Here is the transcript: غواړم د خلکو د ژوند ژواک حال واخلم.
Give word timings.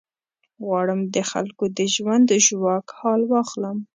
غواړم 0.65 0.99
د 1.13 1.17
خلکو 1.31 1.63
د 1.77 1.79
ژوند 1.95 2.27
ژواک 2.45 2.87
حال 2.99 3.21
واخلم. 3.33 3.77